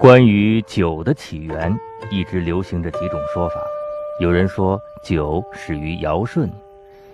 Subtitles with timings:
[0.00, 1.78] 关于酒的起源，
[2.10, 3.56] 一直流行着几种说法。
[4.18, 6.50] 有人说酒始于尧舜，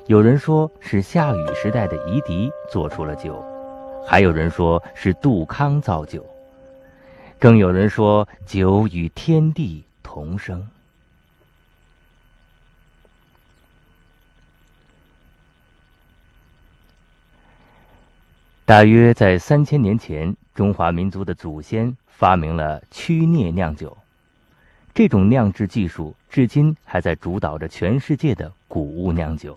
[0.06, 3.44] 有人说是夏禹时代的夷狄做出了酒，
[4.06, 6.24] 还有人说是杜康造酒，
[7.40, 10.64] 更有人说酒与天地同生。
[18.66, 23.96] 大约在三千年前，中华民族的祖先发明了曲涅酿酒。
[24.92, 29.56] 这种酿制技术至今还在主导着全世界的谷物酿酒。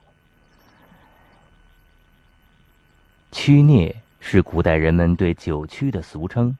[3.31, 6.55] 曲涅是古代人们对酒曲的俗称，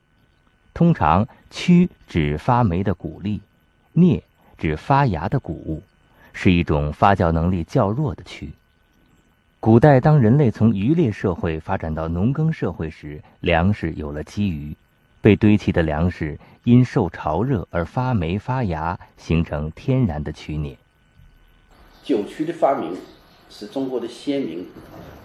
[0.74, 3.40] 通常曲指发霉的谷粒，
[3.94, 4.24] 涅
[4.58, 5.84] 指发芽的谷物，
[6.34, 8.50] 是一种发酵能力较弱的曲。
[9.62, 14.74] 古代，当人类从渔猎社会发展到农耕社会时，粮食有了积余，
[15.20, 20.78] 被堆砌的粮食因受潮热而发霉发芽，形成天然的曲涅。
[22.02, 22.96] 酒曲的发明
[23.50, 24.66] 是中国的先民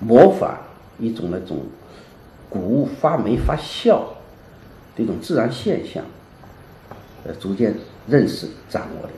[0.01, 0.59] 模仿
[0.99, 1.61] 一种那种
[2.51, 4.01] 谷物发霉发酵
[4.97, 6.05] 的一种自然现象，
[7.25, 7.73] 呃，逐渐
[8.09, 9.13] 认识掌握的。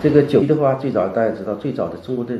[0.00, 2.38] 这个酒的话，最早大家知道，最早的中国的。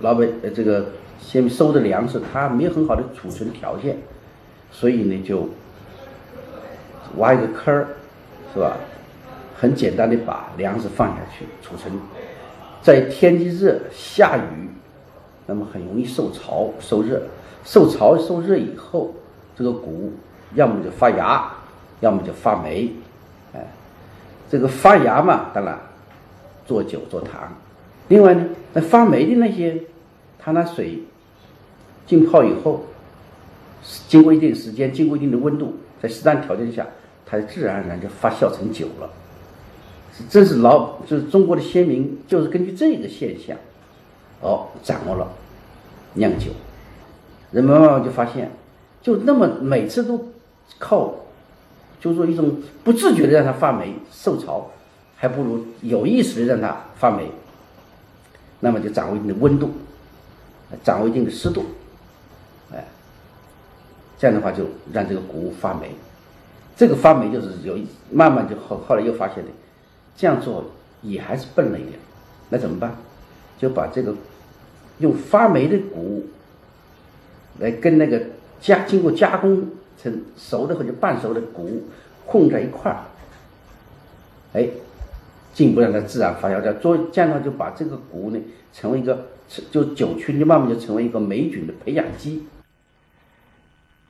[0.00, 0.86] 老百呃，这个
[1.20, 3.96] 先收的粮食，它没有很好的储存条件，
[4.70, 5.48] 所以呢，就
[7.16, 7.88] 挖一个坑儿，
[8.52, 8.76] 是吧？
[9.56, 11.92] 很简单的把粮食放下去储存。
[12.82, 14.68] 在天气热、下雨，
[15.46, 17.22] 那么很容易受潮、受热。
[17.64, 19.14] 受潮、受热以后，
[19.56, 20.12] 这个谷
[20.54, 21.50] 要么就发芽，
[22.00, 22.92] 要么就发霉。
[23.54, 23.66] 哎，
[24.50, 25.78] 这个发芽嘛，当然
[26.66, 27.50] 做酒做糖。
[28.08, 29.80] 另外呢，那发霉的那些，
[30.38, 30.98] 它那水
[32.06, 32.84] 浸泡以后，
[34.08, 36.86] 经过一定时间，经过一定的温度，在适当条件下，
[37.24, 39.10] 它自然而然就发酵成酒了。
[40.28, 43.56] 这是老，就是中国的先民，就是根据这个现象，
[44.40, 45.26] 哦，掌握了
[46.12, 46.50] 酿酒。
[47.50, 48.50] 人们慢慢就发现，
[49.00, 50.28] 就那么每次都
[50.78, 51.14] 靠，
[52.00, 54.70] 就是说一种不自觉的让它发霉受潮，
[55.16, 57.26] 还不如有意识的让它发霉。
[58.64, 59.70] 那么就掌握一定的温度，
[60.82, 61.66] 掌握一定的湿度，
[62.72, 62.82] 哎，
[64.16, 65.90] 这样的话就让这个谷物发霉。
[66.74, 67.78] 这个发霉就是有
[68.10, 69.50] 慢慢就后后来又发现的，
[70.16, 70.64] 这样做
[71.02, 71.98] 也还是笨了一点。
[72.48, 72.96] 那怎么办？
[73.58, 74.14] 就把这个
[74.96, 76.26] 用发霉的谷物
[77.58, 78.18] 来跟那个
[78.62, 79.68] 加经过加工
[80.02, 81.82] 成熟的或者半熟的谷物
[82.24, 83.04] 混在一块儿，
[84.54, 84.70] 哎。
[85.54, 88.38] 进一步让它自然发酵，掉，做这样的话就把这个谷物呢
[88.72, 89.26] 成为一个
[89.70, 92.44] 就酒曲，就慢慢就成为一个霉菌的培养基。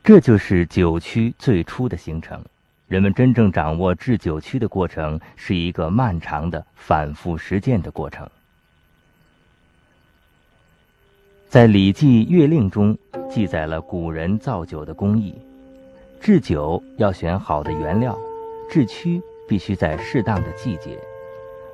[0.03, 2.39] 这就是酒曲最初的形成。
[2.87, 8.29] 人们真正掌握制酒曲的过程，是一个漫长的反复实践的过程。
[11.49, 12.95] 在《礼记乐令》中
[13.29, 15.33] 记载了古人造酒的工艺：
[16.19, 18.15] 制酒要选好的原料，
[18.69, 20.99] 制曲必须在适当的季节。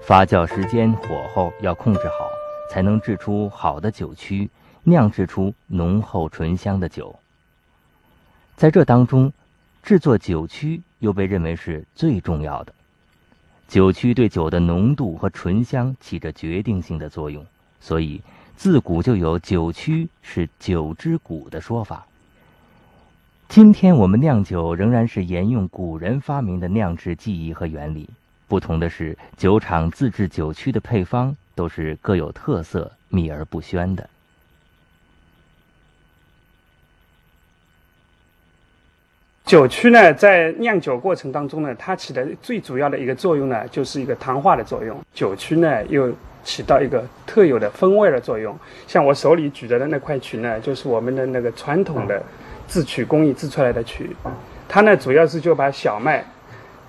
[0.04, 2.30] 发酵时间、火候要控制好，
[2.72, 4.50] 才能制出好的酒曲，
[4.84, 7.16] 酿制出浓厚醇香的酒。
[8.56, 9.32] 在这当中，
[9.84, 12.74] 制作酒曲又被认为是最重要的。
[13.68, 17.46] 酒曲对酒的浓度和醇香起着决定性的作用，
[17.80, 18.22] 所以
[18.58, 22.06] 自古就有“酒曲是酒之古”的说法。
[23.48, 28.10] 今天我们酿酒仍然是沿用古人发明的酿制技艺和原理。
[28.52, 34.10] 不同的是，酒厂自制酒曲的配方都是各有特色、秘而不宣的。
[39.46, 45.00] 酒曲呢，在酿酒过程当中呢，它起的最主要的一个作用呢，就是一个糖化的作用。
[45.14, 46.14] 酒曲呢，又
[46.44, 48.54] 起到一个特有的风味的作用。
[48.86, 52.22] 像我手里举着的那块曲呢，就是我们的那个传统的
[52.68, 54.14] 制曲工艺制出来的曲，
[54.68, 56.26] 它呢，主要是就把小麦。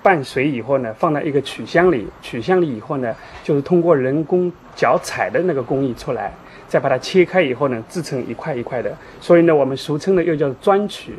[0.03, 3.15] 拌水以后呢，放到一个曲箱里，曲箱里以后呢，
[3.45, 6.33] 就是通过人工脚踩的那个工艺出来，
[6.67, 11.15] 再把它切开以后呢，制成一块一块的，所以呢，我们俗称的又叫砖曲。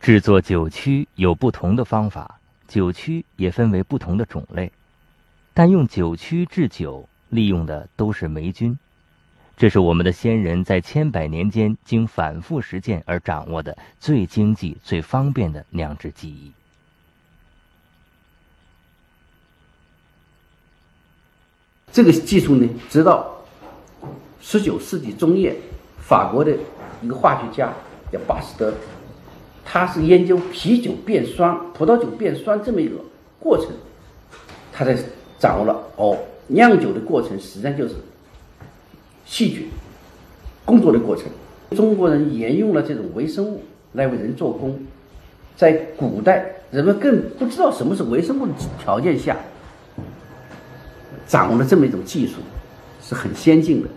[0.00, 4.72] 制作酒曲有不同的方法，酒曲也分为不同的种类，
[5.52, 8.78] 但用酒曲制酒，利用的都是霉菌，
[9.56, 16.52] 这是我们的先人在千百年间经反复实践而掌握的最经济、最方便的酿制技艺。
[21.96, 23.26] 这个技术呢，直到
[24.38, 25.56] 十九世纪中叶，
[25.98, 26.52] 法国的
[27.00, 27.72] 一个化学家
[28.12, 28.70] 叫巴斯德，
[29.64, 32.96] 他是研究啤酒变酸、葡萄酒变酸这么一个
[33.40, 33.68] 过程，
[34.74, 34.94] 他才
[35.38, 37.94] 掌握了哦，酿酒的过程实际上就是
[39.24, 39.66] 细菌
[40.66, 41.24] 工作的过程。
[41.70, 43.62] 中国人沿用了这种微生物
[43.94, 44.78] 来为人做工，
[45.56, 49.34] 在古代人们更不知道什么是微生物的条件下，
[51.26, 52.34] 掌握了这么一种技术，
[53.02, 53.88] 是很先进的。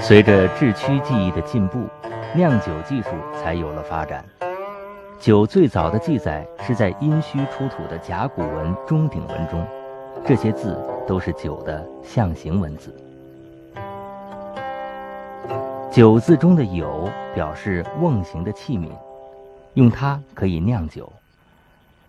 [0.00, 1.86] 随着制曲技艺的进步，
[2.34, 4.24] 酿酒技术才有了发展。
[5.20, 9.64] 酒最早的记载是在殷墟出土的甲骨文钟鼎文中，
[10.26, 10.76] 这些字
[11.06, 12.94] 都是酒的象形文字。
[15.92, 18.88] 酒字中的酉表示瓮形的器皿，
[19.74, 21.12] 用它可以酿酒，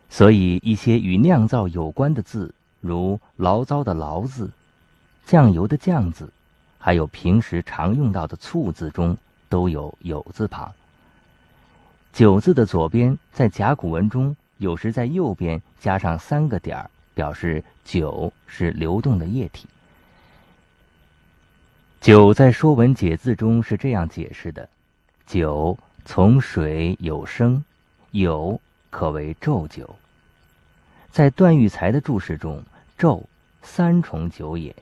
[0.10, 4.52] 所以一些与酿造有关的字，如醪糟的醪字、
[5.26, 6.30] 酱油的酱字。
[6.78, 10.70] 还有平时常用到的“醋”字中都有“酉”字旁。
[12.12, 19.66] 酒字的左边在甲骨文中有时在右边加上三个点儿，表示酒是流动的液体。
[22.02, 24.68] 酒在《说文解字》中是这样解释的
[25.26, 27.64] ：“酒从水有生，
[28.12, 28.60] 酉
[28.90, 29.96] 可为酎酒。”
[31.10, 32.62] 在段玉裁的注释中
[33.04, 33.22] ，“酎”
[33.62, 34.74] 三重酒也。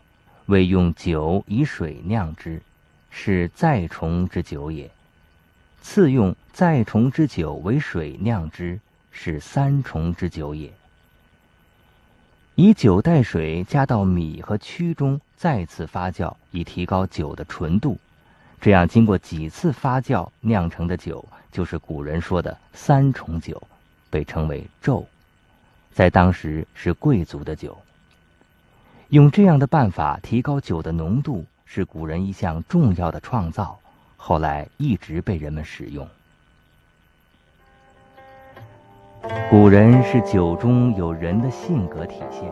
[0.47, 2.61] 为用酒以水酿之，
[3.09, 4.89] 是再重之酒也；
[5.81, 8.79] 次用再重之酒为水酿之，
[9.11, 10.71] 是三重之酒也。
[12.55, 17.97] 以酒代水加到米和曲中，再次发酵，以提高酒的纯度。
[18.59, 23.61] 这样经过几次发酵酿成的酒，就是古人说的三重酒，
[24.09, 25.05] 被称为酎，
[25.93, 27.77] 在当时是贵族的酒。
[29.11, 33.77] 用这样的办法提高酒的浓度，是古人一项重要的创造，
[34.15, 36.07] 后来一直被人们使用。
[39.49, 42.49] 古人是酒中有人的性格体现，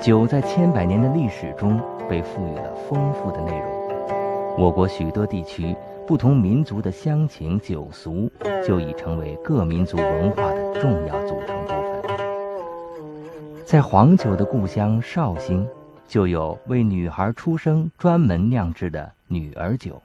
[0.00, 1.78] 酒在千百年的历史中
[2.08, 4.56] 被赋予了丰富的内容。
[4.56, 5.76] 我国许多地区
[6.06, 8.32] 不同民族的乡情酒俗，
[8.66, 11.89] 就已成为各民族文化的重要组成部分。
[13.70, 15.64] 在黄酒的故乡绍兴，
[16.08, 20.02] 就有为女孩出生专门酿制的女儿酒。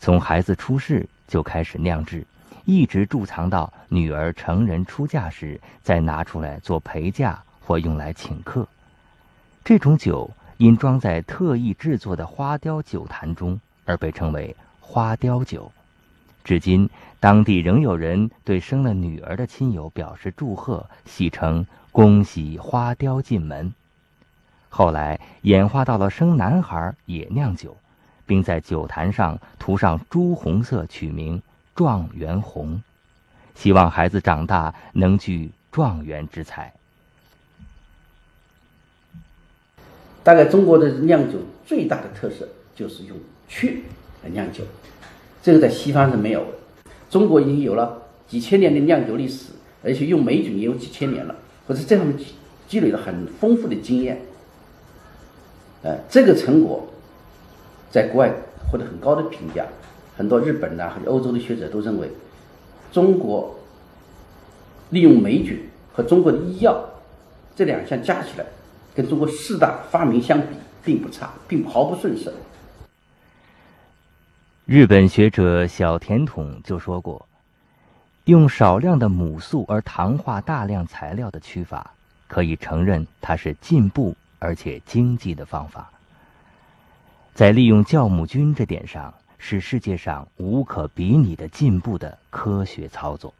[0.00, 2.26] 从孩子出世就开始酿制，
[2.64, 8.66] 一直贮藏到女儿成人出嫁时，再拿出来做陪嫁或用来请客。
[9.62, 15.70] 这种酒因装在特意制作的花雕酒坛中，而被称为花雕酒。
[16.44, 16.88] 至今，
[17.20, 21.66] 当地仍有人对生了女儿的亲友表示祝贺，戏称。
[21.92, 23.74] 恭喜花雕进门，
[24.70, 27.76] 后来演化到了生男孩也酿酒，
[28.24, 31.42] 并在酒坛上涂上朱红色，取名
[31.74, 32.82] 状元红，
[33.54, 36.72] 希望孩子长大能具状元之才。
[40.24, 43.18] 大概中国的酿酒最大的特色就是用
[43.48, 43.84] 曲
[44.24, 44.64] 来酿酒，
[45.42, 46.48] 这个在西方是没有的。
[47.10, 49.46] 中国已经有了几千年的酿酒历史，
[49.82, 51.34] 而且用霉菌也有几千年了。
[51.66, 52.26] 或者这样积
[52.66, 54.20] 积累了很丰富的经验，
[55.82, 56.86] 呃，这个成果
[57.90, 58.32] 在国外
[58.70, 59.64] 获得很高的评价。
[60.16, 62.08] 很多日本的和欧洲的学者都认为，
[62.92, 63.54] 中国
[64.90, 65.58] 利用霉菌
[65.92, 66.84] 和中国的医药
[67.54, 68.44] 这两项加起来，
[68.94, 70.46] 跟中国四大发明相比，
[70.84, 72.32] 并不差，并毫不逊色。
[74.72, 77.28] 日本学者小田统就说过。
[78.24, 81.92] 用少量的母素而糖化大量材料的曲法，
[82.26, 85.90] 可以承认它是进步而且经济的方法。
[87.34, 93.34] 在利用酵母菌这点上，是世界上无可比拟的进步的科学操作。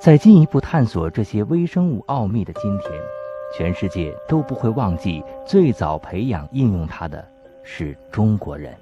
[0.00, 2.90] 在进一步探索这些微生物奥秘的今天，
[3.54, 7.22] 全世界都不会忘记最早培养应用它的
[7.62, 8.74] 是中国人。